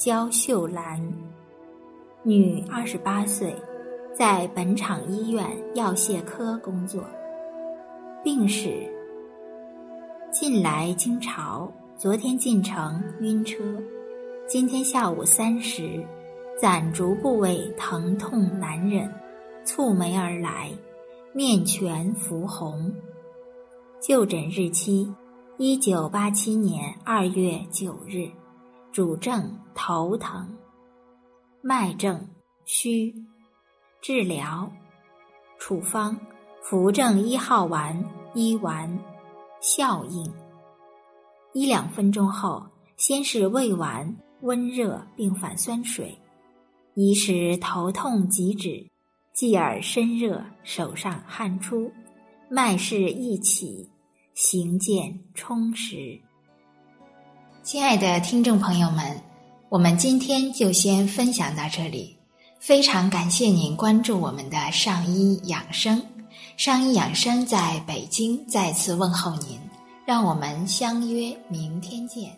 [0.00, 0.98] 焦秀兰，
[2.22, 3.54] 女，二十八岁，
[4.14, 7.04] 在本厂医院药械科工作。
[8.24, 8.90] 病史：
[10.32, 13.62] 近来经潮，昨天进城晕车，
[14.48, 16.02] 今天下午三时，
[16.58, 19.06] 攒竹部位疼痛难忍，
[19.66, 20.70] 蹙眉而来，
[21.34, 22.90] 面全浮红。
[24.00, 25.14] 就诊日期：
[25.58, 28.26] 一九八七年二月九日。
[28.92, 30.52] 主症头疼，
[31.62, 32.28] 脉症
[32.64, 33.14] 虚，
[34.00, 34.68] 治疗
[35.60, 36.18] 处方
[36.60, 38.98] 扶正一号丸一丸，
[39.60, 40.28] 效应
[41.52, 42.66] 一两分钟后，
[42.96, 46.18] 先是胃脘温热并反酸水，
[46.94, 48.84] 一时头痛即止，
[49.32, 51.92] 继而身热手上汗出，
[52.48, 53.88] 脉势一起，
[54.34, 56.20] 形见充实。
[57.70, 59.16] 亲爱的听众朋友们，
[59.68, 62.16] 我们今天就先分享到这里。
[62.58, 66.02] 非常感谢您关注我们的上医养生，
[66.56, 69.56] 上医养生在北京再次问候您，
[70.04, 72.36] 让我们相约明天见。